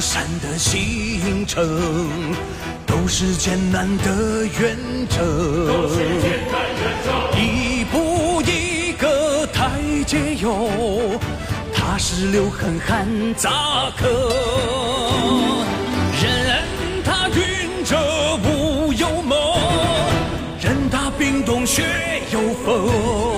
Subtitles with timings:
[0.00, 1.64] 山的行程，
[2.86, 4.76] 都是艰难的远
[5.08, 5.18] 征。
[7.36, 11.18] 一步一个台阶哟，
[11.74, 13.06] 踏实留痕汗
[13.36, 14.06] 扎克。
[16.22, 16.62] 任
[17.04, 17.96] 他云遮
[18.44, 19.36] 雾有梦，
[20.60, 23.37] 任他冰冻雪有风。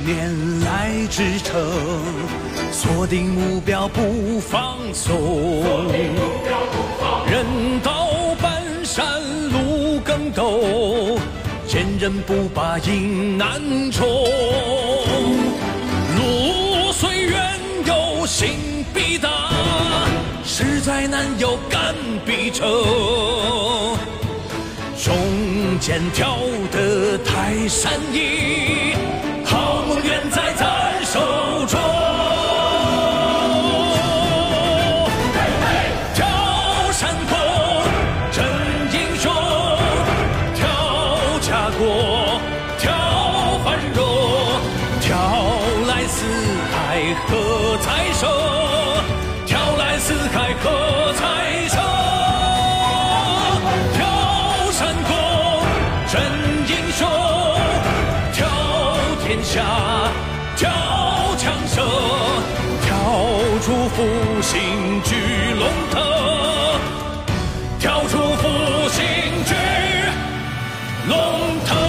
[0.00, 1.60] 信念来支撑，
[2.72, 5.86] 锁定目标不放松。
[7.30, 7.44] 人
[7.82, 8.08] 到
[8.40, 9.04] 半山
[9.50, 11.18] 路更陡，
[11.66, 13.60] 坚韧不拔迎难
[13.92, 14.06] 冲。
[16.16, 19.28] 路虽远有心必达，
[20.44, 21.94] 实在难有敢
[22.24, 22.66] 必成。
[25.02, 25.14] 中
[25.80, 26.36] 间挑
[26.70, 28.94] 得泰山移，
[30.30, 31.18] 在咱手
[31.66, 31.80] 中。
[36.14, 36.24] 挑
[36.92, 37.36] 山峰，
[38.30, 38.44] 真
[38.92, 39.32] 英雄；
[40.54, 40.60] 挑
[41.40, 41.80] 家国，
[42.78, 42.92] 挑
[43.64, 43.98] 繁荣；
[45.00, 45.08] 挑
[45.88, 46.16] 来四
[46.72, 46.76] 海
[47.26, 48.28] 贺财生，
[49.46, 51.20] 挑来四海贺财
[51.68, 51.76] 生。
[53.94, 53.98] 挑
[54.70, 55.10] 山峰，
[56.06, 56.14] 真
[56.68, 57.08] 英雄；
[58.32, 58.38] 挑
[59.24, 59.58] 天下，
[63.70, 64.02] 出复
[64.42, 65.14] 兴巨
[65.54, 66.02] 龙腾，
[67.78, 69.04] 跳出复兴
[69.46, 69.54] 巨
[71.08, 71.14] 龙
[71.64, 71.79] 腾。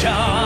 [0.00, 0.37] 天